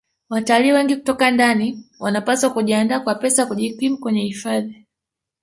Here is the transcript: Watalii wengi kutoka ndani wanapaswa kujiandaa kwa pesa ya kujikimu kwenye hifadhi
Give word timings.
Watalii 0.29 0.71
wengi 0.71 0.95
kutoka 0.95 1.31
ndani 1.31 1.83
wanapaswa 1.99 2.49
kujiandaa 2.53 2.99
kwa 2.99 3.15
pesa 3.15 3.41
ya 3.41 3.47
kujikimu 3.47 3.97
kwenye 3.97 4.21
hifadhi 4.21 4.87